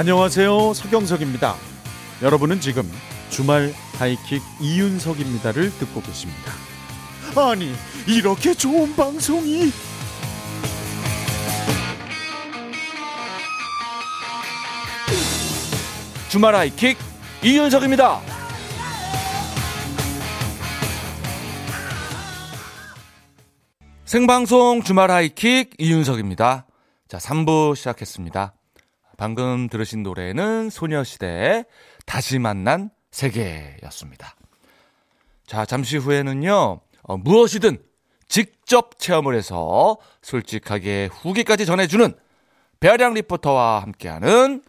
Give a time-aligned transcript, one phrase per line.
[0.00, 0.72] 안녕하세요.
[0.72, 1.56] 서경석입니다.
[2.22, 2.90] 여러분은 지금
[3.28, 6.52] 주말 하이킥 이윤석입니다를 듣고 계십니다.
[7.36, 7.74] 아니,
[8.08, 9.70] 이렇게 좋은 방송이
[16.30, 16.96] 주말 하이킥
[17.44, 18.22] 이윤석입니다.
[24.06, 26.66] 생방송 주말 하이킥 이윤석입니다.
[27.06, 28.54] 자, 3부 시작했습니다.
[29.20, 31.66] 방금 들으신 노래는 소녀시대의
[32.06, 34.34] 다시 만난 세계였습니다.
[35.46, 37.82] 자, 잠시 후에는요, 어, 무엇이든
[38.28, 42.14] 직접 체험을 해서 솔직하게 후기까지 전해주는
[42.80, 44.62] 배아량 리포터와 함께하는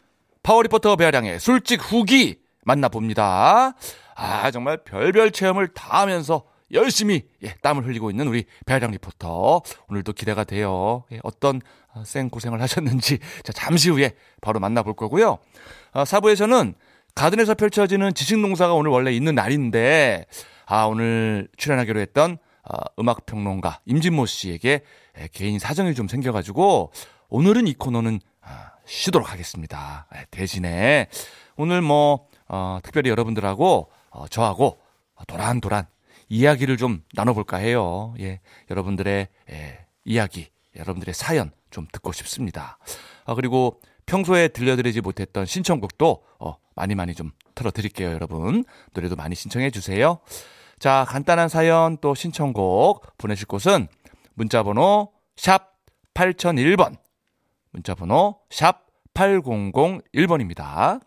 [0.43, 3.73] 파워 리포터 배아량의 솔직 후기 만나봅니다.
[4.15, 9.61] 아, 정말 별별 체험을 다 하면서 열심히 예, 땀을 흘리고 있는 우리 배아량 리포터.
[9.87, 11.03] 오늘도 기대가 돼요.
[11.11, 11.61] 예, 어떤
[11.93, 15.37] 아, 생 고생을 하셨는지 자, 잠시 후에 바로 만나볼 거고요.
[15.93, 16.73] 아, 사부에서는
[17.15, 20.25] 가든에서 펼쳐지는 지식농사가 오늘 원래 있는 날인데
[20.65, 24.83] 아, 오늘 출연하기로 했던 아, 음악 평론가 임진모 씨에게
[25.19, 26.91] 예, 개인 사정이 좀 생겨가지고
[27.29, 30.07] 오늘은 이 코너는 아, 쉬도록 하겠습니다.
[30.15, 31.07] 예, 대신에
[31.57, 34.79] 오늘 뭐 어, 특별히 여러분들하고 어, 저하고
[35.27, 35.87] 도란도란
[36.31, 38.13] 이야기를 좀 나눠볼까 해요.
[38.21, 42.77] 예, 여러분들의 예, 이야기, 여러분들의 사연 좀 듣고 싶습니다.
[43.25, 48.63] 아, 그리고 평소에 들려드리지 못했던 신청곡도 어, 많이 많이 좀 틀어드릴게요, 여러분.
[48.93, 50.19] 노래도 많이 신청해 주세요.
[50.79, 53.89] 자, 간단한 사연 또 신청곡 보내실 곳은
[54.33, 55.75] 문자번호 샵
[56.13, 56.95] 8001번,
[57.71, 61.01] 문자번호 샵 8001번입니다.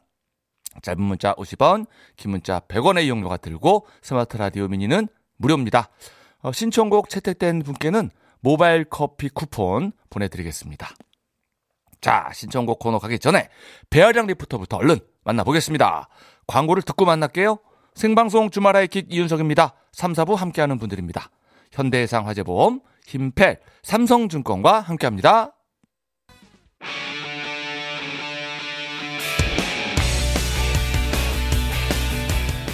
[0.83, 1.87] 짧은 문자 50원,
[2.17, 5.89] 긴 문자 100원의 이용료가 들고 스마트 라디오 미니는 무료입니다.
[6.43, 8.11] 어, 신청곡 채택된 분께는
[8.41, 10.91] 모바일 커피 쿠폰 보내드리겠습니다.
[12.01, 13.49] 자, 신청곡 코너 가기 전에
[13.89, 16.09] 배아량 리포터부터 얼른 만나보겠습니다.
[16.47, 17.59] 광고를 듣고 만날게요.
[17.95, 19.75] 생방송 주말 하이킥 이윤석입니다.
[19.93, 21.31] 3, 4부 함께하는 분들입니다.
[21.73, 25.53] 현대해상 화재보험, 힘펠, 삼성증권과 함께합니다.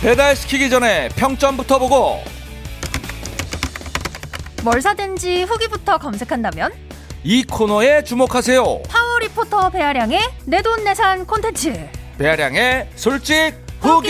[0.02, 2.22] 배달시키기 전에 평점부터 보고
[4.62, 6.72] 뭘 사든지 후기부터 검색한다면
[7.22, 8.62] 이 코너에 주목하세요.
[8.88, 11.74] 파워 리포터 배아량의 내 돈 내산 콘텐츠
[12.18, 14.08] 배아량의 솔직 후기.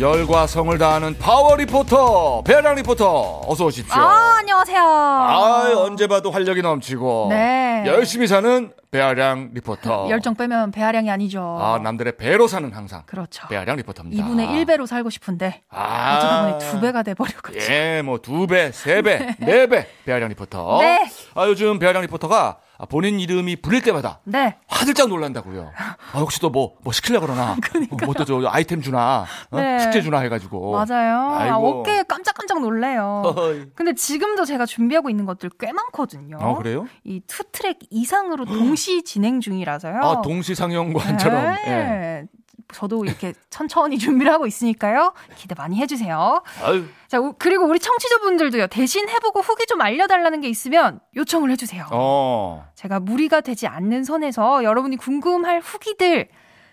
[0.00, 3.94] 열과 성을 다하는 파워 리포터 배아량 리포터 어서 오십시오.
[3.94, 7.84] 아 안녕하세요 아, 언제 봐도 활력이 넘치고 네.
[7.86, 10.08] 열심히 사는 배아량 리포터.
[10.10, 14.24] 열정 빼면 배아량이 아니죠 아 남들의 배로 사는 항상 그렇죠 배아량 리포터입니다.
[14.26, 19.36] 2분의 1배로 살고 싶은데 아, 어쩌다 보니 두 배가 돼버려가지고 예, 뭐두 배, 세 배,
[19.38, 20.78] 네배 배아량 리포터.
[20.82, 21.08] 네.
[21.36, 22.56] 아 요즘 배아량 리포터가
[22.88, 25.72] 본인 이름이 불릴 때마다 네 화들짝 놀란다고요.
[26.12, 27.56] 아, 혹시 또 뭐, 뭐 시킬려 그러나?
[28.04, 29.24] 뭐또저 아이템 주나?
[29.50, 29.56] 어?
[29.56, 29.78] 네.
[29.80, 30.72] 숙제 주나 해가지고.
[30.72, 31.80] 맞아요 아, 아이고.
[31.80, 33.66] 어깨에 깜짝깜짝 놀래요 어이.
[33.74, 36.86] 근데 지금도 제가 준비하고 있는 것들 꽤 많거든요 아, 그래요?
[37.04, 41.56] 이 투 트랙 이상으로 동시 진행 중이라서요 아, 동시 상영관처럼.
[41.66, 41.70] 예.
[41.70, 42.24] 네.
[42.74, 45.14] 저도 이렇게 천천히 준비를 하고 있으니까요.
[45.36, 46.42] 기대 많이 해주세요.
[46.64, 48.66] 아유, 자, 우- 그리고 우리 청취자분들도요.
[48.66, 51.86] 대신 해보고 후기 좀 알려달라는 게 있으면 요청을 해주세요.
[51.92, 52.66] 어.
[52.74, 56.28] 제가 무리가 되지 않는 선에서 여러분이 궁금할 후기들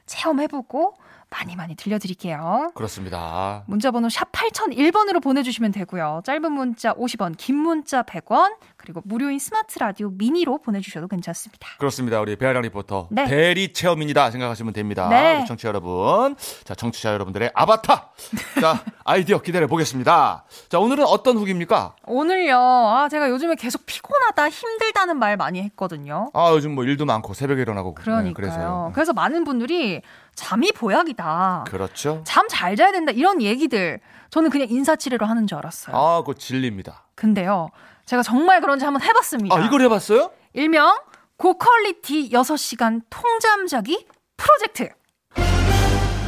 [0.05, 0.95] 체험해보고
[1.29, 2.71] 많이 많이 들려드릴게요.
[2.75, 3.63] 그렇습니다.
[3.67, 6.21] 문자번호 샵 8001번으로 보내주시면 되고요.
[6.25, 11.67] 짧은 문자 50원, 긴 문자 100원, 그리고 무료인 스마트 라디오 미니로 보내주셔도 괜찮습니다.
[11.77, 12.19] 그렇습니다.
[12.19, 13.07] 우리 배아량 리포터.
[13.11, 13.25] 네.
[13.25, 15.07] 대리 체험인이다 생각하시면 됩니다.
[15.07, 15.37] 네.
[15.39, 16.35] 우리 청취자 여러분.
[16.63, 18.11] 자, 청취자 여러분들의 아바타.
[18.59, 20.45] 자, 아이디어 기다려 보겠습니다.
[20.69, 21.95] 자, 오늘은 어떤 후기입니까?
[22.05, 26.31] 오늘요, 아, 제가 요즘에 계속 피곤하다, 힘들다는 말 많이 했거든요.
[26.33, 27.93] 아, 요즘 뭐 일도 많고 새벽에 일어나고.
[27.95, 28.33] 네, 그러니까요.
[28.33, 28.91] 그래서요.
[28.95, 30.01] 그래서 많은 분들이
[30.33, 31.65] 잠이 보약이다.
[31.67, 32.21] 그렇죠.
[32.25, 33.11] 잠 잘 자야 된다.
[33.11, 33.99] 이런 얘기들.
[34.31, 35.95] 저는 그냥 인사치레로 하는 줄 알았어요.
[35.95, 37.03] 아, 그거 진리입니다.
[37.15, 37.69] 근데요.
[38.05, 39.55] 제가 정말 그런지 한번 해봤습니다.
[39.55, 40.31] 아, 이걸 해봤어요?
[40.53, 40.97] 일명
[41.37, 44.05] 고퀄리티 6시간 통잠 자기
[44.37, 44.89] 프로젝트.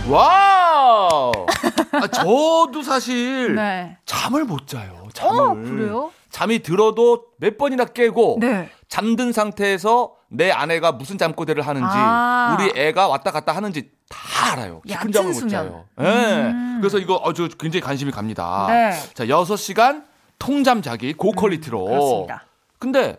[0.09, 1.31] 와우!
[1.93, 3.97] 아, 저도 사실 네.
[4.05, 5.07] 잠을 못 자요.
[5.13, 5.39] 잠을.
[5.39, 6.11] 어, 그래요?
[6.29, 8.69] 잠이 들어도 몇 번이나 깨고 네.
[8.89, 12.57] 잠든 상태에서 내 아내가 무슨 잠꼬대를 하는지 아.
[12.59, 14.81] 우리 애가 왔다 갔다 하는지 다 알아요.
[14.81, 15.49] 깊은 잠을 못 수면.
[15.49, 15.85] 자요.
[16.01, 16.05] 예.
[16.05, 16.77] 음.
[16.81, 18.65] 그래서 이거 아주 굉장히 관심이 갑니다.
[18.69, 18.91] 네.
[19.13, 20.03] 자, 6시간
[20.43, 21.85] 통잠 자기 고퀄리티로.
[21.85, 22.45] 음, 그렇습니다.
[22.77, 23.17] 근데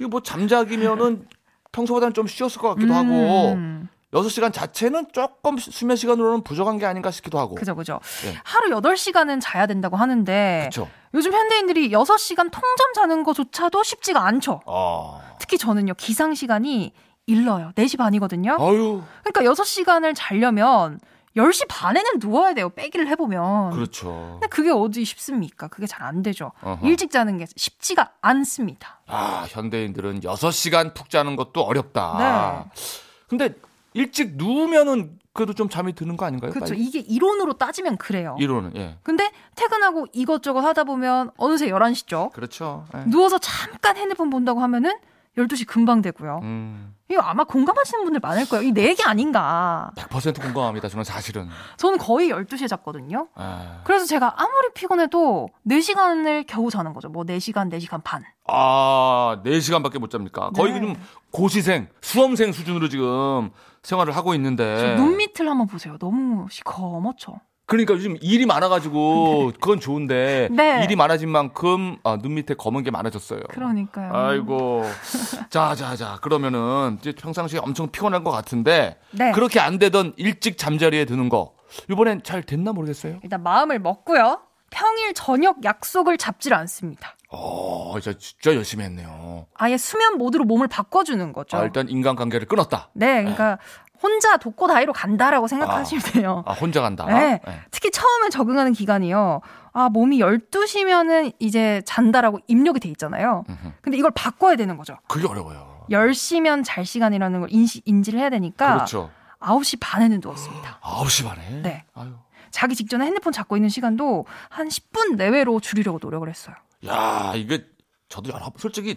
[0.00, 1.28] 이거 뭐 잠자기면은
[1.70, 3.88] 평소보다는 좀 쉬었을 것 같기도 하고 음.
[4.12, 7.54] 6시간 자체는 조금 수면 시간으로는 부족한 게 아닌가 싶기도 하고.
[7.54, 8.00] 그죠, 그죠.
[8.24, 8.34] 네.
[8.42, 10.88] 하루 8시간은 자야 된다고 하는데 그렇죠.
[11.14, 14.62] 요즘 현대인들이 6시간 통잠 자는 것조차도 쉽지가 않죠.
[14.66, 15.20] 아.
[15.38, 16.92] 특히 저는요, 기상 시간이
[17.26, 17.72] 일러요.
[17.76, 18.56] 4시 반이거든요.
[18.58, 19.02] 아유.
[19.22, 20.98] 그러니까 6시간을 자려면
[21.36, 22.70] 10시 반에는 누워야 돼요.
[22.70, 23.70] 빼기를 해보면.
[23.72, 24.38] 그렇죠.
[24.40, 25.68] 근데 그게 어디 쉽습니까?
[25.68, 26.52] 그게 잘 안 되죠.
[26.62, 26.86] 어허.
[26.86, 29.00] 일찍 자는 게 쉽지가 않습니다.
[29.08, 32.68] 아, 현대인들은 6시간 푹 자는 것도 어렵다.
[32.72, 32.80] 네.
[33.26, 33.54] 근데
[33.92, 36.52] 일찍 누우면은 그래도 좀 잠이 드는 거 아닌가요?
[36.52, 36.74] 그렇죠.
[36.74, 36.84] 빨리?
[36.84, 38.36] 이게 이론으로 따지면 그래요.
[38.38, 38.98] 이론은 예.
[39.02, 42.32] 근데 퇴근하고 이것저것 하다 보면 어느새 11시죠.
[42.32, 42.84] 그렇죠.
[42.94, 43.04] 예.
[43.06, 44.96] 누워서 잠깐 핸드폰 본다고 하면은
[45.36, 46.40] 12시 금방 되고요.
[46.42, 46.94] 음.
[47.10, 48.66] 이거 아마 공감하시는 분들 많을 거예요.
[48.66, 49.90] 이 내 얘기 아닌가.
[49.96, 50.88] 100% 공감합니다.
[50.88, 51.48] 저는 사실은.
[51.76, 53.28] 저는 거의 12시에 잤거든요.
[53.34, 57.08] 아, 그래서 제가 아무리 피곤해도 4시간을 겨우 자는 거죠.
[57.08, 58.24] 뭐 4시간, 4시간 반.
[58.48, 60.50] 아 4시간밖에 못 잡니까?
[60.50, 60.80] 거의 네.
[60.80, 60.96] 좀
[61.30, 63.50] 고시생, 수험생 수준으로 지금
[63.82, 64.96] 생활을 하고 있는데.
[64.96, 65.96] 눈 밑을 한번 보세요.
[65.98, 67.40] 너무 시커멓죠.
[67.66, 70.84] 그러니까 요즘 일이 많아가지고 그건 좋은데 네.
[70.84, 73.40] 일이 많아진 만큼 아, 눈 밑에 검은 게 많아졌어요.
[73.48, 74.14] 그러니까요.
[74.14, 74.84] 아이고.
[75.50, 76.18] 자, 자, 자.
[76.22, 79.32] 그러면은 이제 평상시에 엄청 피곤한 것 같은데 네.
[79.32, 81.54] 그렇게 안 되던 일찍 잠자리에 드는 거
[81.90, 83.18] 이번엔 잘 됐나 모르겠어요.
[83.24, 84.42] 일단 마음을 먹고요.
[84.70, 87.16] 평일 저녁 약속을 잡질 않습니다.
[87.30, 89.46] 어, 진짜, 진짜 열심히 했네요.
[89.54, 91.56] 아예 수면 모드로 몸을 바꿔주는 거죠.
[91.56, 92.88] 아, 일단 인간관계를 끊었다.
[92.92, 93.58] 네, 그러니까
[94.02, 96.42] 혼자 독고다이로 간다라고 생각하시면 돼요.
[96.46, 97.04] 아, 혼자 간다.
[97.06, 97.40] 네.
[97.46, 97.60] 네.
[97.70, 99.40] 특히 처음에 적응하는 기간이요.
[99.72, 103.44] 아, 몸이 12시면은 이제 잔다라고 입력이 돼 있잖아요.
[103.48, 103.72] 음흠.
[103.82, 104.96] 근데 이걸 바꿔야 되는 거죠.
[105.08, 105.86] 그게 어려워요.
[105.90, 109.10] 10시면 잘 시간이라는 걸 인시, 인지를 해야 되니까 그렇죠.
[109.40, 110.80] 9시 반에는 누웠습니다.
[110.82, 111.62] 9시 반에.
[111.62, 111.84] 네.
[111.94, 112.12] 아유.
[112.50, 116.56] 자기 직전에 핸드폰 잡고 있는 시간도 한 10분 내외로 줄이려고 노력을 했어요.
[116.86, 117.64] 야, 이게
[118.08, 118.96] 저도 여러 솔직히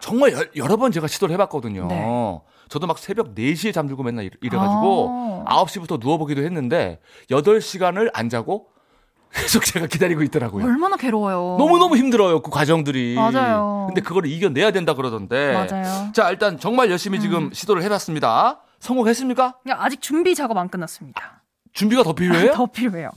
[0.00, 1.86] 정말 여, 여러 번 제가 시도를 해봤거든요.
[1.88, 2.40] 네.
[2.68, 5.64] 저도 막 새벽 4시에 잠들고 맨날 이래- 이래가지고 아.
[5.64, 7.00] 9시부터 누워보기도 했는데
[7.30, 8.68] 8시간을 안 자고
[9.32, 10.64] 계속 제가 기다리고 있더라고요.
[10.64, 11.56] 얼마나 괴로워요.
[11.58, 13.14] 너무너무 힘들어요, 그 과정들이.
[13.16, 13.84] 맞아요.
[13.88, 15.52] 근데 그걸 이겨내야 된다 그러던데.
[15.52, 16.12] 맞아요.
[16.12, 18.60] 자, 일단 정말 열심히 지금 시도를 해봤습니다.
[18.80, 19.54] 성공했습니까?
[19.70, 21.42] 아직 준비 작업 안 끝났습니다.
[21.72, 22.52] 준비가 더 필요해요?
[22.54, 23.10] 더 필요해요.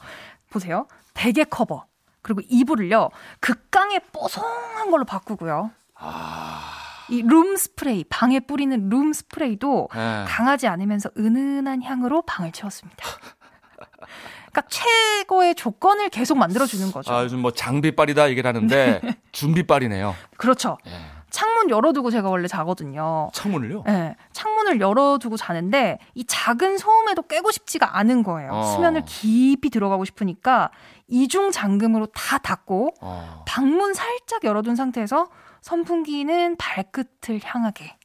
[0.51, 0.87] 보세요.
[1.13, 1.85] 베개 커버.
[2.21, 3.09] 그리고 이불을요.
[3.39, 5.71] 극강의 뽀송한 걸로 바꾸고요.
[5.99, 6.61] 아.
[7.09, 10.25] 이룸 스프레이, 방에 뿌리는 룸 스프레이도 네.
[10.27, 13.03] 강하지 않으면서 은은한 향으로 방을 채웠습니다.
[14.51, 17.13] 그러니까 최고의 조건을 계속 만들어주는 거죠.
[17.13, 19.01] 아, 요즘 뭐 장비빨이다 얘기를 하는데
[19.31, 20.15] 준비빨이네요.
[20.37, 20.77] 그렇죠.
[20.87, 20.91] 예.
[21.29, 23.29] 창문 열어두고 제가 원래 자거든요.
[23.33, 23.83] 창문을요?
[23.85, 28.51] 네, 창문을 열어두고 자는데 이 작은 소음에도 깨고 싶지가 않은 거예요.
[28.51, 28.63] 어.
[28.63, 30.71] 수면을 깊이 들어가고 싶으니까
[31.07, 33.43] 이중 잠금으로 다 닫고 어.
[33.47, 35.27] 방문 살짝 열어둔 상태에서
[35.61, 37.97] 선풍기는 발끝을 향하게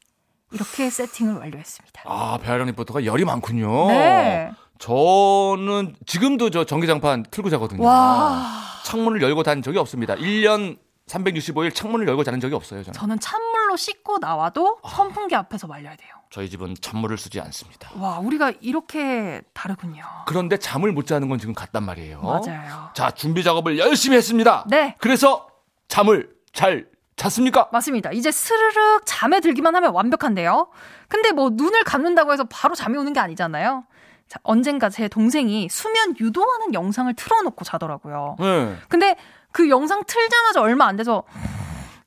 [0.53, 2.03] 이렇게 세팅을 완료했습니다.
[2.07, 3.89] 아, 배아량 리포터가 열이 많군요.
[3.89, 4.51] 네.
[4.79, 7.83] 저는 지금도 저 전기장판 틀고 자거든요.
[7.85, 8.45] 와.
[8.85, 10.15] 창문을 열고 다닌 적이 없습니다.
[10.15, 12.93] 1년 365일 창문을 열고 자는 적이 없어요, 저는.
[12.95, 16.11] 저는 찬물로 씻고 나와도 선풍기 앞에서 말려야 돼요.
[16.31, 17.91] 저희 집은 찬물을 쓰지 않습니다.
[17.97, 20.03] 와, 우리가 이렇게 다르군요.
[20.27, 22.21] 그런데 잠을 못 자는 건 지금 같단 말이에요.
[22.23, 22.91] 맞아요.
[22.95, 24.65] 자, 준비 작업을 열심히 했습니다.
[24.69, 24.97] 네.
[24.99, 25.49] 그래서
[25.89, 26.87] 잠을 잘
[27.17, 27.69] 잤습니까?
[27.73, 28.11] 맞습니다.
[28.13, 30.69] 이제 스르륵 잠에 들기만 하면 완벽한데요.
[31.09, 33.85] 근데 뭐 눈을 감는다고 해서 바로 잠이 오는 게 아니잖아요.
[34.29, 38.37] 자, 언젠가 제 동생이 수면 유도하는 영상을 틀어놓고 자더라고요.
[38.41, 38.77] 네.
[38.89, 39.17] 근데
[39.53, 41.23] 그 영상 틀자마자 얼마 안 돼서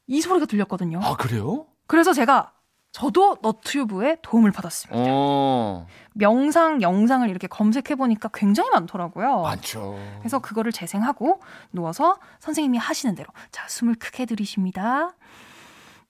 [0.07, 0.99] 이 소리가 들렸거든요.
[1.03, 1.67] 아, 그래요?
[1.85, 2.51] 그래서 제가
[2.97, 5.05] 저도 너튜브에 도움을 받았습니다.
[5.07, 9.41] 어, 명상 영상을 이렇게 검색해 보니까 굉장히 많더라고요.
[9.41, 9.99] 많죠.
[10.17, 11.39] 그래서 그거를 재생하고
[11.71, 15.13] 누워서 선생님이 하시는 대로 자 숨을 크게 들이쉽니다.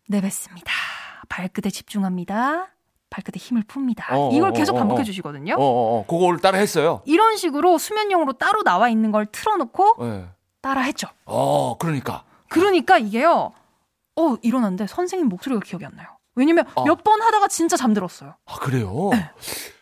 [0.08, 0.72] 내뱉습니다.
[1.28, 2.70] 발끝에 집중합니다.
[3.10, 4.06] 발끝에 힘을 풉니다.
[4.12, 5.04] 어, 이걸 어, 계속 어, 반복해 어.
[5.04, 5.56] 주시거든요.
[5.56, 7.02] 어, 어, 어, 그걸 따라 했어요.
[7.04, 10.26] 이런 식으로 수면용으로 따로 나와 있는 걸 틀어놓고 네.
[10.62, 11.10] 따라 했죠.
[11.26, 12.24] 어, 그러니까.
[12.48, 13.52] 그러니까 이게요.
[14.16, 16.17] 어 일어났는데 선생님 목소리가 기억이 안 나요.
[16.38, 16.86] 왜냐면 어.
[16.86, 18.36] 몇번 하다가 진짜 잠들었어요.
[18.46, 19.10] 아, 그래요?
[19.12, 19.30] 네.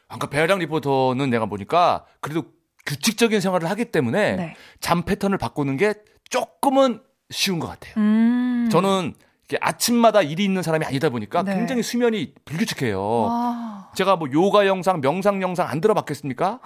[0.07, 2.45] 아까 배아량 리포터는 내가 보니까 그래도
[2.85, 4.55] 규칙적인 생활을 하기 때문에 네.
[4.79, 5.95] 잠 패턴을 바꾸는 게
[6.29, 7.93] 조금은 쉬운 것 같아요.
[7.97, 8.69] 음.
[8.71, 9.13] 저는
[9.61, 11.55] 아침마다 일이 있는 사람이 아니다 보니까 네.
[11.55, 13.27] 굉장히 수면이 불규칙해요.
[13.29, 16.59] 아, 제가 뭐 요가 영상, 명상 영상 안 들어봤겠습니까?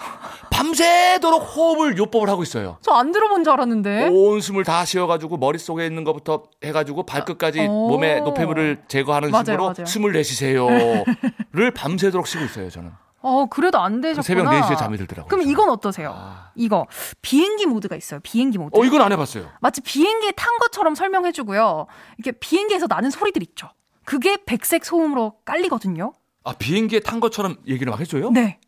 [0.51, 2.77] 밤새도록 호흡을 요법을 하고 있어요.
[2.81, 4.09] 저 안 들어본 줄 알았는데.
[4.11, 7.63] 온 숨을 다 쉬어가지고 머릿속에 있는 것부터 해가지고 발끝까지 어.
[7.67, 9.85] 몸의 노폐물을 제거하는 맞아요, 식으로 맞아요.
[9.85, 12.91] 숨을 내쉬세요를 밤새도록 쉬고 있어요 저는.
[13.21, 14.23] 어 그래도 안 되셨구나.
[14.23, 15.27] 새벽 4시에 잠이 들더라고요.
[15.27, 15.51] 그럼 저는.
[15.51, 16.13] 이건 어떠세요?
[16.15, 16.51] 아.
[16.55, 16.87] 이거
[17.21, 18.19] 비행기 모드가 있어요.
[18.23, 18.77] 비행기 모드.
[18.77, 19.49] 어 이건 안 해봤어요.
[19.59, 21.87] 마치 비행기에 탄 것처럼 설명해주고요.
[22.17, 23.69] 이렇게 비행기에서 나는 소리들 있죠.
[24.05, 26.13] 그게 백색 소음으로 깔리거든요.
[26.45, 28.31] 아, 비행기에 탄 것처럼 얘기를 막 해줘요?
[28.31, 28.59] 네.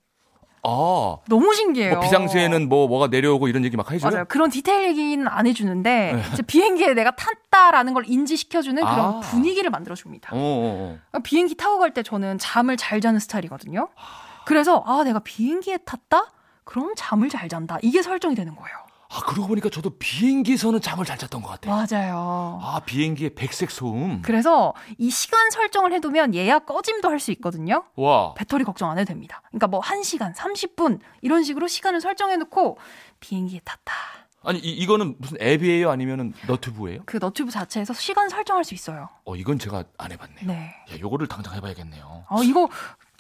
[0.63, 1.17] 아.
[1.27, 1.93] 너무 신기해요.
[1.93, 4.11] 뭐 비상시에는 뭐 뭐가 내려오고 이런 얘기 막 해줘요?
[4.11, 4.25] 맞아요.
[4.27, 6.43] 그런 디테일 얘기는 안 해주는데 네.
[6.45, 9.19] 비행기에 내가 탔다라는 걸 인지시켜주는 그런 아.
[9.21, 10.29] 분위기를 만들어줍니다.
[10.33, 11.19] 어, 어, 어.
[11.23, 13.87] 비행기 타고 갈 때 저는 잠을 잘 자는 스타일이거든요.
[14.45, 16.31] 그래서 아 내가 비행기에 탔다?
[16.63, 17.77] 그럼 잠을 잘 잔다.
[17.81, 18.77] 이게 설정이 되는 거예요.
[19.13, 21.75] 아, 그러고 보니까 저도 비행기에서는 잠을 잘 잤던 것 같아요.
[21.75, 22.59] 맞아요.
[22.63, 24.21] 아, 비행기의 백색 소음.
[24.21, 27.83] 그래서 이 시간 설정을 해두면 예약 꺼짐도 할 수 있거든요.
[27.97, 28.33] 와.
[28.35, 29.41] 배터리 걱정 안 해도 됩니다.
[29.49, 32.77] 그러니까 뭐 1시간, 30분 이런 식으로 시간을 설정해 놓고
[33.19, 33.93] 비행기에 탔다.
[34.43, 35.91] 아니, 이, 이거는 무슨 앱이에요?
[35.91, 37.01] 아니면은 너튜브예요?
[37.05, 39.09] 그 너튜브 자체에서 시간 설정할 수 있어요.
[39.25, 40.47] 어, 이건 제가 안 해봤네요.
[40.47, 40.73] 네.
[40.89, 42.23] 야, 요거를 당장 해봐야겠네요.
[42.29, 42.67] 어, 이거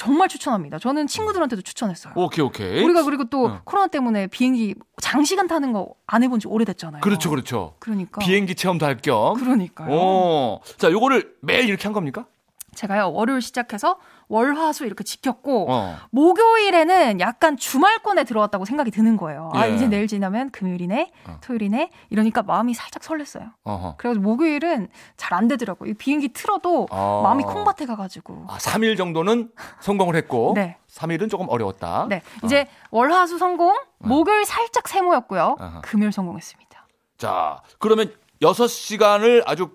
[0.01, 0.79] 정말 추천합니다.
[0.79, 2.13] 저는 친구들한테도 추천했어요.
[2.15, 2.83] 오케이, 오케이.
[2.83, 3.59] 우리가 그리고 또 응.
[3.65, 7.01] 코로나 때문에 비행기 장시간 타는 거 안 해본 지 오래됐잖아요.
[7.01, 7.75] 그렇죠, 그렇죠.
[7.79, 8.19] 그러니까.
[8.19, 9.35] 비행기 체험 도 할 겸.
[9.35, 9.87] 그러니까요.
[9.91, 10.59] 어.
[10.77, 12.25] 자, 요거를 매일 이렇게 한 겁니까?
[12.75, 13.97] 제가요, 월요일 시작해서
[14.29, 15.97] 월, 화, 수 이렇게 지켰고, 어.
[16.11, 19.49] 목요일에는 약간 주말권에 들어왔다고 생각이 드는 거예요.
[19.53, 19.75] 아, 예.
[19.75, 21.37] 이제 내일 지나면 금요일이네, 어.
[21.41, 23.51] 토요일이네, 이러니까 마음이 살짝 설렜어요.
[23.63, 23.95] 어허.
[23.97, 24.87] 그래서 목요일은
[25.17, 25.89] 잘 안 되더라고요.
[25.89, 27.21] 이 비행기 틀어도 어.
[27.23, 28.45] 마음이 콩밭에 가가지고.
[28.49, 29.49] 아, 3일 정도는
[29.81, 30.77] 성공을 했고 네.
[30.89, 32.05] 3일은 조금 어려웠다.
[32.09, 32.21] 네.
[32.43, 35.55] 이제 월, 화, 수 성공, 목요일 살짝 세모였고요.
[35.59, 35.81] 어허.
[35.83, 36.87] 금요일 성공했습니다.
[37.17, 39.71] 자, 그러면 6 시간을 아주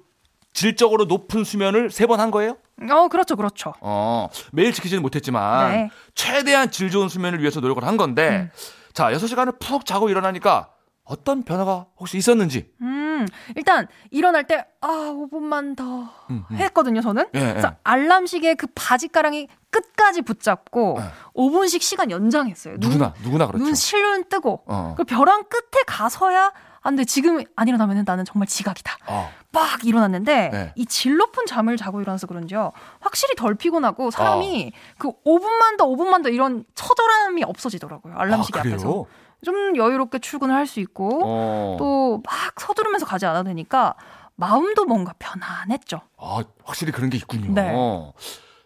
[0.53, 2.57] 질적으로 높은 수면을 세 번 한 거예요?
[2.91, 3.73] 어, 그렇죠, 그렇죠.
[3.81, 5.91] 어, 매일 지키지는 못했지만 네.
[6.15, 8.59] 최대한 질 좋은 수면을 위해서 노력을 한 건데 음.
[8.93, 10.71] 자, 6시간을 푹 자고 일어나니까
[11.05, 12.69] 어떤 변화가 혹시 있었는지.
[12.83, 16.57] 음, 일단 일어날 때, 아, 5분만 더 음, 음.
[16.57, 17.27] 했거든요, 저는.
[17.35, 17.77] 예, 그래서 예.
[17.85, 21.05] 알람 시계 그 바지가랑이 끝까지 붙잡고 네.
[21.37, 22.79] 5분씩 시간 연장했어요.
[22.79, 23.65] 눈- 누구나 누구나 그렇죠.
[23.65, 24.95] 눈 실눈 뜨고 어.
[24.97, 26.53] 그 벼랑 끝에 가서야
[26.87, 27.05] 안 돼.
[27.05, 28.97] 지금 안 일어나면 나는 정말 지각이다.
[29.09, 29.31] 어.
[29.53, 30.73] 막 일어났는데 네.
[30.77, 32.73] 이질 높은 잠을 자고 일어나서 그런지요.
[33.01, 38.15] 확실히 덜 피곤하고 사람이 그 5분만 더 5분만 더 이런 처절함이 없어지더라고요.
[38.17, 38.61] 알람 아, 시계?
[38.61, 39.07] 앞에서.
[39.45, 41.77] 좀 여유롭게 출근을 할 수 있고 어.
[41.79, 43.95] 또막 서두르면서 가지 않아도 되니까
[44.35, 46.01] 마음도 뭔가 편안했죠.
[46.19, 47.53] 아, 확실히 그런 게 있군요.
[47.53, 47.73] 네.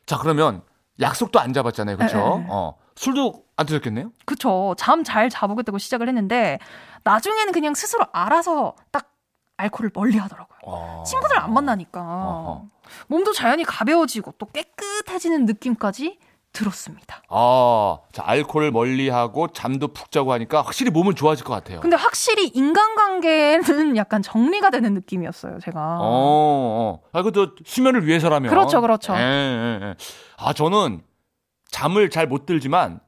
[0.06, 0.62] 자, 그러면
[1.00, 1.96] 약속도 안 잡았잖아요.
[1.96, 2.16] 그렇죠?
[2.16, 2.46] 네, 네.
[2.50, 2.74] 어.
[2.96, 4.11] 술도 안 드셨겠네요?
[4.25, 4.75] 그쵸.
[4.79, 6.59] 잠 잘 자보겠다고 시작을 했는데
[7.05, 9.12] 나중에는 그냥 스스로 알아서 딱
[9.59, 10.59] 알코올을 멀리 하더라고요.
[10.64, 11.02] 어.
[11.07, 12.64] 친구들 안 만나니까 어허.
[13.09, 16.19] 몸도 자연히 가벼워지고 또 깨끗해지는 느낌까지
[16.52, 17.23] 들었습니다.
[17.29, 21.81] 아, 자, 알코올을 멀리 하고 잠도 푹 자고 하니까 확실히 몸은 좋아질 것 같아요.
[21.81, 25.99] 근데 확실히 인간관계는 약간 정리가 되는 느낌이었어요, 제가.
[26.00, 27.00] 어, 어.
[27.12, 28.50] 아, 그것도 수면을 위해서라면.
[28.50, 29.14] 그렇죠, 그렇죠.
[29.14, 29.95] 예, 예, 예.
[30.38, 31.02] 아, 저는
[31.71, 32.99] 잠을 잘 못 들지만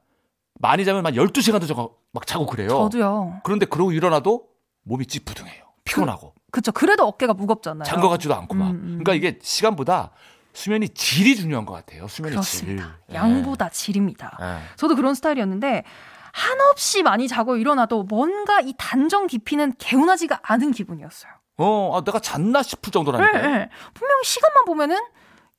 [0.59, 2.69] 많이 자면 한 12시간도 자고, 막 자고 그래요.
[2.69, 3.41] 저도요.
[3.43, 4.47] 그런데 그러고 일어나도
[4.83, 5.63] 몸이 찌뿌둥해요.
[5.85, 6.33] 피곤하고.
[6.51, 6.71] 그 쵸.
[6.71, 7.83] 그래도 어깨가 무겁잖아요.
[7.83, 8.65] 잔 것 같지도 않고 막.
[8.69, 8.99] 음, 음.
[9.03, 10.11] 그러니까 이게 시간보다
[10.53, 12.07] 수면이 질이 중요한 것 같아요.
[12.07, 12.97] 수면의 그렇습니다.
[13.07, 13.15] 질.
[13.15, 14.37] 양보다 질입니다.
[14.41, 14.45] 예.
[14.45, 14.57] 예.
[14.77, 15.83] 저도 그런 스타일이었는데
[16.31, 21.31] 한없이 많이 자고 일어나도 뭔가 이 단정 깊이는 개운하지가 않은 기분이었어요.
[21.57, 23.41] 어, 아, 내가 잤나 싶을 정도라니까요.
[23.41, 23.69] 네, 네.
[23.93, 24.99] 분명히 시간만 보면은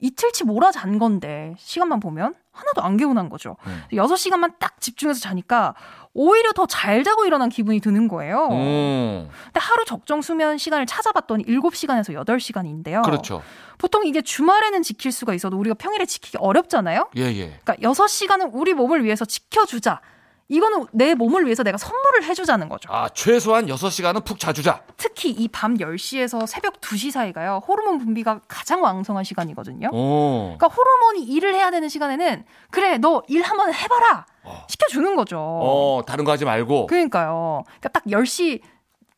[0.01, 3.57] 이틀치 몰아 잔 건데 시간만 보면 하나도 안 개운한 거죠.
[3.91, 3.97] 네.
[3.97, 5.75] 6시간만 딱 집중해서 자니까
[6.13, 8.49] 오히려 더 잘 자고 일어난 기분이 드는 거예요.
[8.51, 13.03] 음, 근데 하루 적정 수면 시간을 찾아봤더니 7시간에서 8시간인데요.
[13.03, 13.43] 그렇죠.
[13.79, 17.11] 보통 이게 주말에는 지킬 수가 있어도 우리가 평일에 지키기 어렵잖아요.
[17.17, 17.59] 예, 예.
[17.65, 20.01] 그러니까 6시간은 우리 몸을 위해서 지켜주자.
[20.49, 22.93] 이거는 내 몸을 위해서 내가 선물을 해주자는 거죠.
[22.93, 24.83] 아, 최소한 6시간은 푹 자주자.
[24.97, 27.63] 특히 이 밤 10시에서 새벽 2시 사이가요.
[27.67, 29.89] 호르몬 분비가 가장 왕성한 시간이거든요.
[29.93, 30.55] 오.
[30.59, 34.65] 그러니까 호르몬이 일을 해야 되는 시간에는 그래 너 일 한번 해봐라 어.
[34.69, 35.39] 시켜주는 거죠.
[35.39, 36.87] 어, 다른 거 하지 말고.
[36.89, 37.63] 그러니까요.
[37.67, 38.61] 그러니까 딱 10시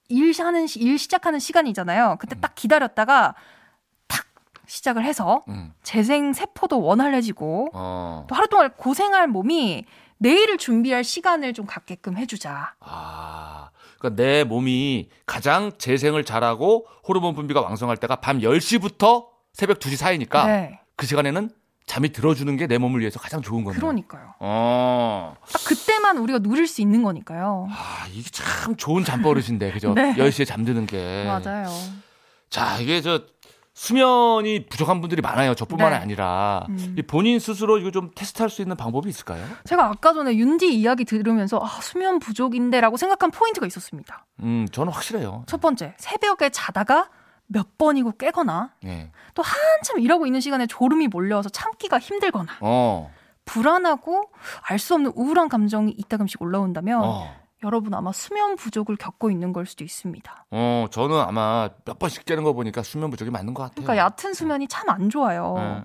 [0.08, 2.18] 일 하는 시- 일 시작하는 시간이잖아요.
[2.20, 3.34] 그때 딱 기다렸다가
[4.06, 4.24] 탁
[4.66, 5.72] 시작을 해서 음.
[5.82, 8.24] 재생 세포도 원활해지고 어.
[8.28, 9.84] 또 하루 동안 고생할 몸이
[10.18, 12.74] 내일을 준비할 시간을 좀 갖게끔 해주자.
[12.80, 13.70] 아.
[13.98, 20.46] 그러니까 내 몸이 가장 재생을 잘하고 호르몬 분비가 왕성할 때가 밤 10시부터 새벽 2시 사이니까
[20.46, 20.80] 네.
[20.96, 21.50] 그 시간에는
[21.86, 23.78] 잠이 들어주는 게 내 몸을 위해서 가장 좋은 거네요.
[23.80, 24.34] 그러니까요.
[24.40, 25.36] 어.
[25.52, 27.68] 딱 그때만 우리가 누릴 수 있는 거니까요.
[27.70, 29.92] 아, 이게 참 좋은 잠버릇인데, 그죠?
[29.94, 30.12] 네.
[30.14, 31.24] 10시에 잠드는 게.
[31.26, 31.68] 맞아요.
[32.50, 33.22] 자, 이게 저
[33.86, 35.54] 수면이 부족한 분들이 많아요.
[35.54, 35.96] 저뿐만 네.
[35.98, 36.64] 아니라.
[36.70, 36.94] 음.
[36.98, 39.44] 이 본인 스스로 이거 좀 테스트할 수 있는 방법이 있을까요?
[39.64, 44.24] 제가 아까 전에 윤디 이야기 들으면서 아, 수면 부족인데라고 생각한 포인트가 있었습니다.
[44.40, 45.44] 음, 저는 확실해요.
[45.46, 47.10] 첫 번째, 새벽에 자다가
[47.48, 49.10] 몇 번이고 깨거나 예.
[49.34, 53.10] 또 한참 일하고 있는 시간에 졸음이 몰려와서 참기가 힘들거나 어.
[53.44, 54.30] 불안하고
[54.62, 57.36] 알 수 없는 우울한 감정이 이따금씩 올라온다면 어.
[57.64, 60.46] 여러분 아마 수면 부족을 겪고 있는 걸 수도 있습니다.
[60.50, 63.86] 어, 저는 아마 몇 번씩 깨는 거 보니까 수면 부족이 맞는 것 같아요.
[63.86, 65.54] 그러니까 얕은 수면이 참 안 좋아요.
[65.56, 65.82] 네.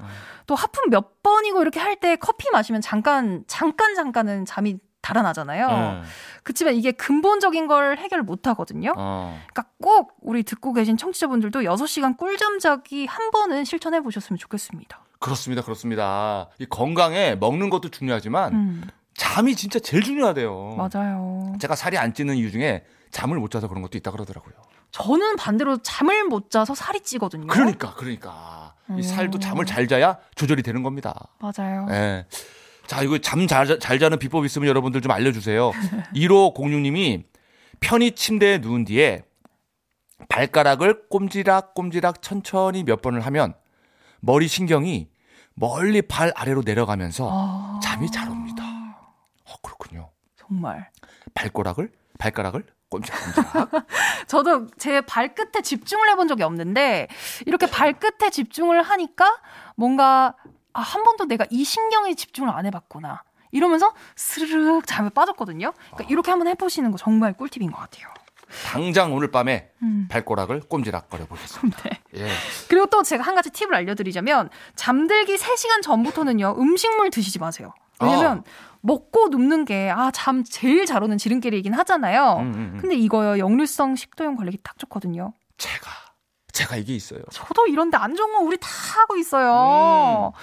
[0.47, 5.67] 또 하품 몇 번이고 이렇게 할 때 커피 마시면 잠깐 잠깐 잠깐은 잠이 달아나잖아요.
[5.67, 6.01] 네.
[6.43, 8.93] 그렇지만 이게 근본적인 걸 해결 못 하거든요.
[8.97, 9.39] 어.
[9.51, 15.03] 그러니까 꼭 우리 듣고 계신 청취자분들도 6시간 꿀잠 자기 한 번은 실천해 보셨으면 좋겠습니다.
[15.19, 16.49] 그렇습니다, 그렇습니다.
[16.59, 18.83] 이 건강에 먹는 것도 중요하지만 음,
[19.21, 20.75] 잠이 진짜 제일 중요하대요.
[20.77, 21.53] 맞아요.
[21.59, 24.55] 제가 살이 안 찌는 이유 중에 잠을 못 자서 그런 것도 있다 그러더라고요.
[24.89, 27.45] 저는 반대로 잠을 못 자서 살이 찌거든요.
[27.45, 29.01] 그러니까, 그러니까 이 음.
[29.03, 31.29] 살도 잠을 잘 자야 조절이 되는 겁니다.
[31.39, 31.85] 맞아요.
[31.91, 32.25] 예.
[32.87, 35.71] 자, 이거 잠 잘 잘 자는 비법 있으면 여러분들 좀 알려주세요.
[36.15, 37.23] 1506님이
[37.79, 39.23] 편히 침대에 누운 뒤에
[40.29, 43.53] 발가락을 꼼지락꼼지락 천천히 몇 번을 하면
[44.19, 45.09] 머리 신경이
[45.53, 48.40] 멀리 발 아래로 내려가면서 아, 잠이 잘 옵니다.
[50.51, 50.53] 어.
[50.53, 50.89] 정말.
[51.33, 53.71] 발가락을 발가락을 꼼지락꼼지락.
[54.27, 57.07] 저도 제 발끝에 집중을 해본 적이 없는데
[57.45, 59.39] 이렇게 발끝에 집중을 하니까
[59.75, 60.35] 뭔가
[60.73, 63.23] 아, 한 번도 내가 이 신경에 집중을 안 해봤구나.
[63.51, 65.73] 이러면서 스르륵 잠에 빠졌거든요.
[65.91, 68.07] 그러니까 이렇게 한번 해보시는 거 정말 꿀팁인 것 같아요.
[68.65, 70.07] 당장 오늘 밤에 음.
[70.09, 71.83] 발가락을 꼼지락거려 보겠습니다.
[71.83, 72.01] 네.
[72.15, 72.29] 예.
[72.67, 77.73] 그리고 또 제가 한 가지 팁을 알려드리자면 잠들기 3시간 전부터는요 음식물 드시지 마세요.
[78.01, 78.43] 왜냐면
[78.81, 82.37] 먹고 눕는 게 아 잠 제일 잘 오는 지름길이긴 하잖아요.
[82.39, 82.77] 음, 음, 음.
[82.81, 85.33] 근데 이거요 역류성 식도염 걸리기 딱 좋거든요.
[85.57, 85.89] 제가
[86.51, 87.19] 제가 이게 있어요.
[87.31, 88.67] 저도 이런데 안 좋은 거 우리 다
[88.99, 90.33] 하고 있어요.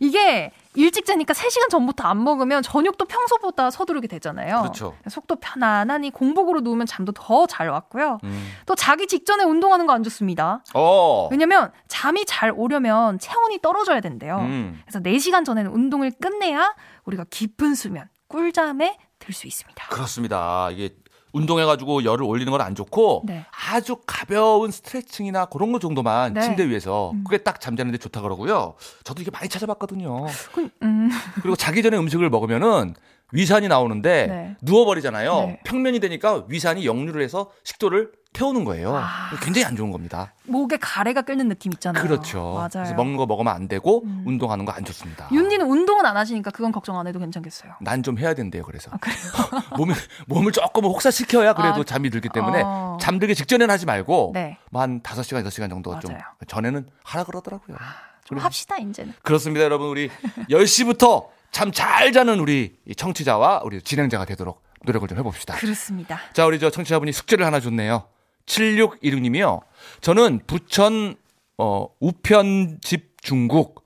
[0.00, 4.60] 이게 일찍 자니까 3시간 전부터 안 먹으면 저녁도 평소보다 서두르게 되잖아요.
[4.60, 4.94] 그렇죠.
[5.08, 8.18] 속도 편안하니 공복으로 누우면 잠도 더 잘 왔고요.
[8.22, 8.52] 음.
[8.66, 10.62] 또 자기 직전에 운동하는 거 안 좋습니다.
[10.74, 11.28] 어.
[11.32, 14.38] 왜냐면 잠이 잘 오려면 체온이 떨어져야 된대요.
[14.40, 14.80] 음.
[14.84, 16.74] 그래서 4시간 전에는 운동을 끝내야
[17.08, 19.88] 우리가 깊은 수면, 꿀잠에 들 수 있습니다.
[19.88, 20.70] 그렇습니다.
[20.70, 20.94] 이게
[21.32, 23.44] 운동해가지고 열을 올리는 건 안 좋고 네.
[23.70, 26.40] 아주 가벼운 스트레칭이나 그런 거 정도만 네.
[26.42, 27.24] 침대 위에서 음.
[27.24, 28.74] 그게 딱 잠자는데 좋다 그러고요.
[29.04, 30.26] 저도 이게 많이 찾아봤거든요.
[30.52, 31.08] 그, 음,
[31.42, 32.94] 그리고 자기 전에 음식을 먹으면은
[33.32, 34.56] 위산이 나오는데 네.
[34.62, 35.34] 누워버리잖아요.
[35.46, 35.60] 네.
[35.64, 38.94] 평면이 되니까 위산이 역류를 해서 식도를 태우는 거예요.
[38.94, 39.30] 아.
[39.42, 40.32] 굉장히 안 좋은 겁니다.
[40.44, 42.02] 목에 가래가 끓는 느낌 있잖아요.
[42.02, 42.52] 그렇죠.
[42.54, 42.68] 맞아요.
[42.72, 44.22] 그래서 먹는 거 먹으면 안 되고 음.
[44.26, 45.28] 운동하는 거 안 좋습니다.
[45.32, 47.72] 윤디는 운동은 안 하시니까 그건 걱정 안 해도 괜찮겠어요.
[47.80, 48.62] 난 좀 해야 된대요.
[48.62, 48.98] 그래서 아?
[49.76, 49.94] 몸을
[50.26, 52.96] 몸을 조금 혹사시켜야 그래도 아, 잠이 들기 때문에 어.
[53.00, 54.58] 잠들기 직전에는 하지 말고 네.
[54.70, 56.22] 뭐한 5시간, 6시간 정도 좀 맞아요.
[56.46, 57.76] 전에는 하라 그러더라고요.
[58.24, 58.42] 좀 그래.
[58.42, 59.14] 합시다, 이제는.
[59.22, 59.88] 그렇습니다, 여러분.
[59.88, 60.10] 우리
[60.50, 65.56] 10시부터 잠 잘 자는 우리 이 청취자와 우리 진행자가 되도록 노력을 좀 해봅시다.
[65.56, 66.20] 그렇습니다.
[66.34, 68.04] 자, 우리 저 청취자분이 숙제를 하나 줬네요.
[68.48, 69.60] 7616님이요.
[70.00, 71.16] 저는 부천,
[71.58, 73.84] 어, 우편 집 중국.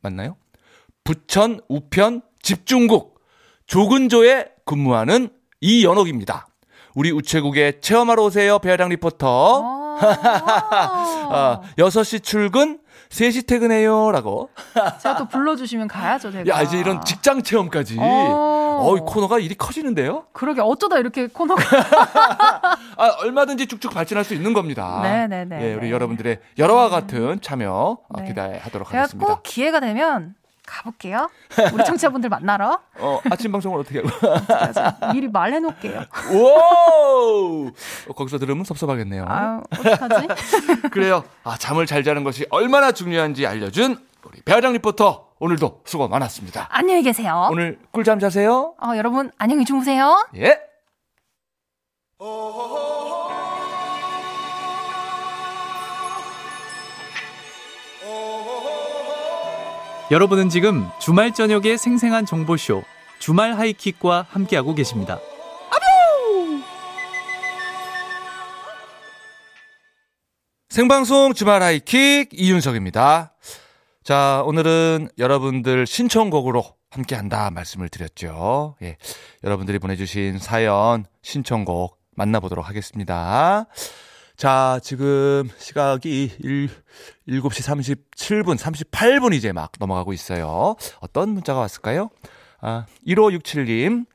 [0.00, 0.36] 맞나요?
[1.04, 3.20] 부천 우편 집 중국.
[3.66, 6.46] 조근조에 근무하는 이연옥입니다.
[6.94, 9.62] 우리 우체국에 체험하러 오세요, 배아량 리포터.
[9.62, 9.98] 아,
[11.30, 14.10] 아, 6시 출근, 3시 퇴근해요.
[14.10, 14.50] 라고.
[15.00, 16.48] 제가 또 불러주시면 가야죠, 제가.
[16.48, 17.96] 야, 이제 이런 직장 체험까지.
[18.78, 18.92] 어.
[18.92, 20.24] 어, 이 코너가 일이 커지는데요?
[20.32, 21.62] 그러게, 어쩌다 이렇게 코너가.
[22.96, 25.00] 아, 얼마든지 쭉쭉 발전할 수 있는 겁니다.
[25.02, 25.62] 네 네 네.
[25.70, 27.70] 예, 우리 여러분들의 여러와 같은 참여
[28.08, 28.26] 어, 네.
[28.28, 29.26] 기대하도록 제가 하겠습니다.
[29.34, 30.34] 꼭 기회가 되면
[30.66, 31.30] 가볼게요.
[31.72, 32.78] 우리 청취자분들 만나러.
[32.98, 34.10] 어, 아침 방송을 어떻게 하고?
[35.14, 36.02] 미리 말해놓을게요.
[36.34, 37.68] 오!
[37.68, 39.24] 어, 거기서 들으면 섭섭하겠네요.
[39.26, 40.28] 아유, 어떡하지?
[40.90, 41.24] 그래요.
[41.44, 46.66] 아, 잠을 잘 자는 것이 얼마나 중요한지 알려준 우리 배아장 리포터 오늘도 수고 많았습니다.
[46.70, 47.48] 안녕히 계세요.
[47.50, 48.74] 오늘 꿀잠 자세요.
[48.82, 50.26] 어, 여러분, 안녕히 주무세요.
[50.36, 50.58] 예.
[60.10, 62.82] 여러분은 지금 주말 저녁의 생생한 정보쇼
[63.18, 65.18] 주말 하이킥과 함께하고 계십니다.
[70.70, 73.32] 생방송 주말 하이킥 이윤석입니다.
[74.04, 78.76] 자, 오늘은 여러분들 신청곡으로 함께 한다 말씀을 드렸죠.
[78.82, 78.96] 예.
[79.44, 83.66] 여러분들이 보내주신 사연, 신청곡 만나보도록 하겠습니다.
[84.36, 86.68] 자, 지금 시각이 1,
[87.28, 90.76] 7시 37분, 38분 이제 막 넘어가고 있어요.
[91.00, 92.08] 어떤 문자가 왔을까요?
[92.60, 94.06] 아, 1567님,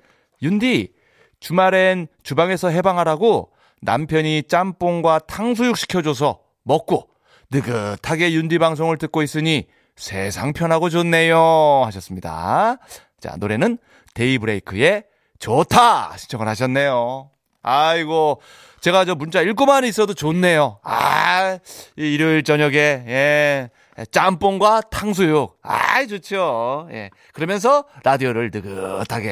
[0.41, 0.93] 윤디,
[1.39, 7.10] 주말엔 주방에서 해방하라고 남편이 짬뽕과 탕수육 시켜줘서 먹고
[7.54, 12.78] 느긋하게 윤디 방송을 듣고 있으니 세상 편하고 좋네요 하셨습니다.
[13.20, 13.78] 자 노래는
[14.16, 15.04] 데이브레이크의
[15.39, 17.30] 좋다 신청을 하셨네요.
[17.62, 18.42] 아이고
[18.82, 20.80] 제가 저 문자 읽고만 있어도 좋네요.
[20.84, 21.60] 아이
[21.96, 23.70] 일요일 저녁에 예
[24.12, 26.88] 짬뽕과 탕수육 아 좋죠.
[26.92, 29.30] 예 그러면서 라디오를 느긋하게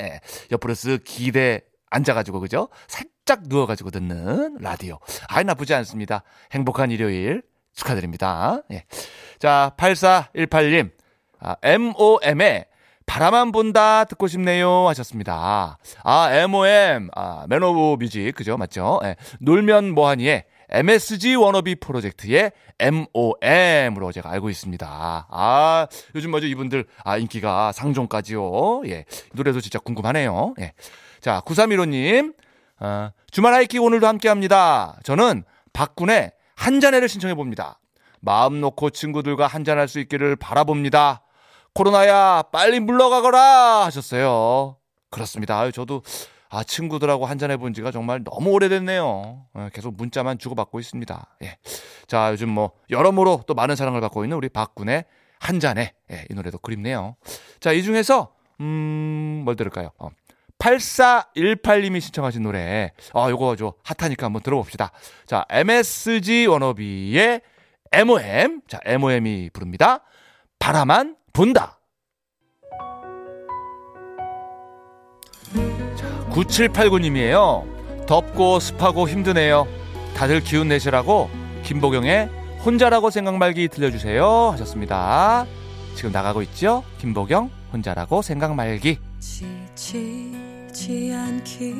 [0.00, 2.68] 예, 옆으로 쓱 기대 앉아가지고, 그죠?
[2.86, 4.98] 살짝 누워가지고 듣는 라디오.
[5.28, 6.22] 아이, 나쁘지 않습니다.
[6.52, 7.42] 행복한 일요일
[7.78, 8.62] 축하드립니다.
[8.72, 8.84] 예.
[9.38, 10.90] 자, 8418님.
[11.40, 12.66] 아, MOM의
[13.06, 15.78] 바라만 본다 듣고 싶네요 하셨습니다.
[16.02, 18.56] 아, MOM, 아, Man of Music, 그죠?
[18.56, 19.00] 맞죠?
[19.04, 19.16] 예.
[19.40, 25.26] 놀면 뭐하니에 MSG 워너비 프로젝트의 MOM으로 제가 알고 있습니다.
[25.30, 26.46] 아, 요즘 뭐죠?
[26.46, 28.82] 이분들, 아, 인기가 상종가지요.
[28.86, 29.04] 예.
[29.32, 30.54] 노래도 진짜 궁금하네요.
[30.60, 30.72] 예.
[31.20, 32.34] 자, 9315님,
[32.80, 34.98] 아, 주말 하이킥 오늘도 함께 합니다.
[35.04, 37.78] 저는 박군의 한잔해를 신청해 봅니다.
[38.20, 41.22] 마음 놓고 친구들과 한잔할 수 있기를 바라봅니다.
[41.72, 43.84] 코로나야, 빨리 물러가거라!
[43.84, 44.76] 하셨어요.
[45.10, 45.60] 그렇습니다.
[45.60, 46.02] 아유, 저도,
[46.50, 49.46] 아, 친구들하고 한잔해 본 지가 정말 너무 오래됐네요.
[49.56, 51.36] 예, 계속 문자만 주고받고 있습니다.
[51.44, 51.58] 예.
[52.08, 55.04] 자, 요즘 뭐, 여러모로 또 많은 사랑을 받고 있는 우리 박군의
[55.38, 55.94] 한잔해.
[56.10, 57.14] 예, 이 노래도 그립네요.
[57.60, 59.90] 자, 이 중에서, 음, 뭘 들을까요?
[59.98, 60.08] 어.
[60.58, 62.92] 8418님이 신청하신 노래.
[63.14, 64.90] 아, 요거 저 핫하니까 한번 들어봅시다.
[65.26, 67.40] 자, MSG 워너비의
[67.92, 68.60] MOM.
[68.68, 70.00] 자, MOM이 부릅니다.
[70.58, 71.78] 바라만 분다.
[75.96, 78.06] 자, 9789님이에요.
[78.06, 79.66] 덥고 습하고 힘드네요.
[80.16, 81.30] 다들 기운 내시라고
[81.62, 82.28] 김보경의
[82.64, 85.46] 혼자라고 생각 말기 들려주세요 하셨습니다.
[85.94, 86.82] 지금 나가고 있죠?
[86.98, 88.98] 김보경 혼자라고 생각 말기.
[89.20, 90.47] 지치
[90.78, 91.74] 지 않기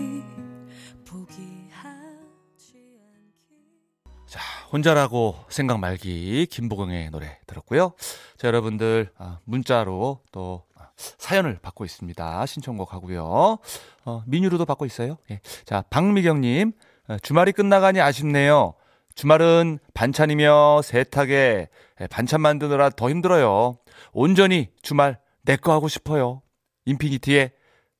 [1.06, 2.74] 포기하지
[3.14, 4.26] 않기.
[4.26, 4.40] 자
[4.72, 7.92] 혼자라고 생각 말기 김보경의 노래 들었고요.
[8.37, 12.44] 자 여러분들 아, 문자로 또 아, 사연을 받고 있습니다.
[12.46, 13.58] 신청곡 하고요.
[14.04, 15.18] 어, 미니로도 받고 있어요.
[15.30, 15.40] 예.
[15.64, 16.72] 자 박미경님
[17.06, 18.74] 어, 주말이 끝나가니 아쉽네요.
[19.14, 21.68] 주말은 반찬이며 세탁에
[22.00, 23.78] 예, 반찬 만드느라 더 힘들어요.
[24.12, 26.42] 온전히 주말 내 거 하고 싶어요.
[26.84, 27.52] 인피니티의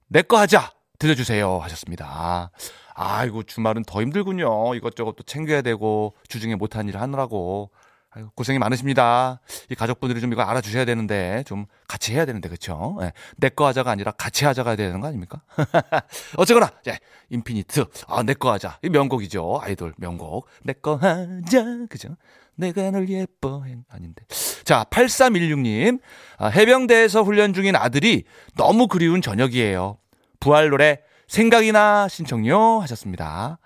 [0.09, 2.51] 내거 하자 들려주세요 하셨습니다.
[2.95, 4.75] 아이고 주말은 더 힘들군요.
[4.75, 7.71] 이것저것 또 챙겨야 되고 주중에 못한 일을 하느라고
[8.11, 9.39] 아이고, 고생이 많으십니다.
[9.71, 12.97] 이 가족분들이 좀 이거 알아주셔야 되는데 좀 같이 해야 되는데 그렇죠?
[13.01, 13.13] 네.
[13.37, 15.43] 내거 하자가 아니라 같이 하자가 되는 거 아닙니까?
[16.39, 22.17] 어쨌거나 예, 인피니트 아 내 거 하자 이 명곡이죠 아이돌 명곡 내 거 하자 그죠?
[22.57, 24.25] 내가 널 예뻐해 아닌데
[24.65, 26.01] 자 8316님
[26.39, 28.25] 아, 해병대에서 훈련 중인 아들이
[28.57, 29.99] 너무 그리운 저녁이에요.
[30.41, 33.59] 부활 노래 생각이나 신청요 하셨습니다.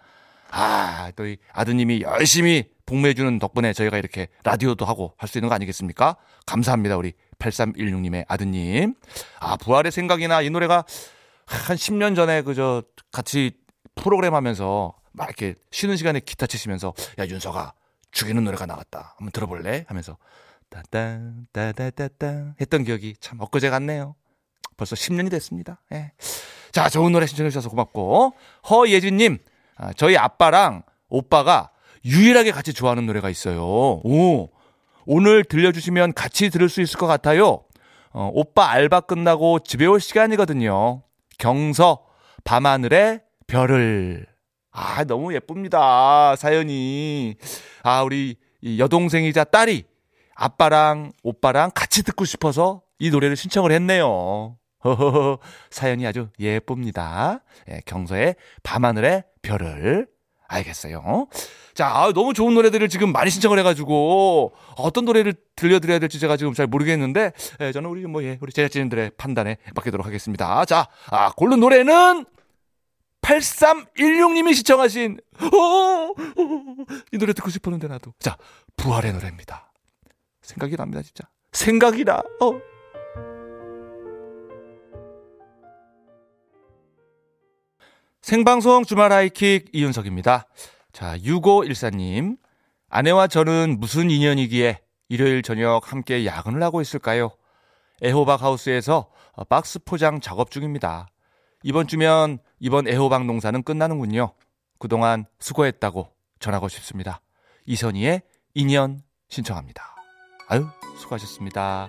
[0.51, 5.55] 아, 또 이 아드님이 열심히 복무해주는 덕분에 저희가 이렇게 라디오도 하고 할 수 있는 거
[5.55, 6.17] 아니겠습니까?
[6.47, 6.97] 감사합니다.
[6.97, 8.95] 우리 8316님의 아드님.
[9.41, 10.85] 아, 부활의 생각이나 이 노래가
[11.47, 13.53] 한 10년 전에 그저 같이
[13.95, 17.73] 프로그램 하면서 막 이렇게 쉬는 시간에 기타 치시면서 야, 윤서가
[18.11, 19.15] 죽이는 노래가 나왔다.
[19.17, 19.85] 한번 들어볼래?
[19.89, 20.19] 하면서
[20.69, 24.15] 따딴 따다따따 했던 기억이 참 엊그제 같네요.
[24.77, 25.81] 벌써 10년이 됐습니다.
[25.93, 26.13] 예.
[26.73, 28.33] 자, 좋은 노래 신청해 주셔서 고맙고
[28.71, 29.39] 허예진님,
[29.77, 31.71] 아, 저희 아빠랑 오빠가
[32.05, 33.61] 유일하게 같이 좋아하는 노래가 있어요.
[33.63, 34.49] 오,
[35.05, 37.65] 오늘 들려주시면 같이 들을 수 있을 것 같아요.
[38.13, 41.03] 어, 오빠 알바 끝나고 집에 올 시간이거든요.
[41.39, 42.05] 경서
[42.45, 44.27] 밤하늘의 별을.
[44.71, 46.35] 아, 너무 예쁩니다.
[46.37, 47.37] 사연이.
[47.83, 49.85] 아, 우리 여동생이자 딸이
[50.35, 54.57] 아빠랑 오빠랑 같이 듣고 싶어서 이 노래를 신청을 했네요.
[54.85, 55.39] 허허허,
[55.71, 57.41] 사연이 아주 예쁩니다.
[57.71, 60.09] 예, 경서의 밤하늘의 별을.
[60.53, 61.29] 알겠어요.
[61.75, 66.53] 자, 아, 너무 좋은 노래들을 지금 많이 신청을 해가지고 어떤 노래를 들려드려야 될지 제가 지금
[66.53, 70.65] 잘 모르겠는데 예, 저는 우리 뭐 예, 우리 제작진들의 판단에 맡기도록 하겠습니다.
[70.67, 72.27] 자, 아, 고른 노래는
[73.23, 78.37] 8316님이 시청하신 어, 어, 어, 이 노래 듣고 싶었는데 나도 자
[78.77, 79.73] 부활의 노래입니다.
[80.43, 82.23] 생각이 납니다 진짜 생각이 나.
[82.41, 82.72] 어.
[88.23, 90.47] 생방송 주말 하이킥 이윤석입니다.
[90.93, 92.37] 자, 6514님.
[92.89, 97.31] 아내와 저는 무슨 인연이기에 일요일 저녁 함께 야근을 하고 있을까요?
[98.03, 99.11] 애호박 하우스에서
[99.49, 101.09] 박스 포장 작업 중입니다.
[101.65, 104.33] 이번 주면 이번 애호박 농사는 끝나는군요.
[104.79, 106.09] 그동안 수고했다고
[106.39, 107.21] 전하고 싶습니다.
[107.67, 108.23] 이선희의
[108.55, 109.97] 인연 신청합니다.
[110.49, 110.67] 아유,
[110.99, 111.89] 수고하셨습니다.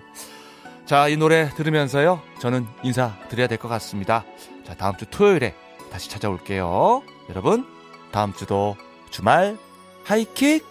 [0.86, 2.22] 자, 이 노래 들으면서요.
[2.40, 4.26] 저는 인사드려야 될 것 같습니다.
[4.66, 5.54] 자, 다음 주 토요일에
[5.94, 7.04] 다시 찾아올게요.
[7.30, 7.68] 여러분,
[8.12, 8.76] 다음 주도
[9.12, 9.60] 주말
[10.06, 10.66] 하이킥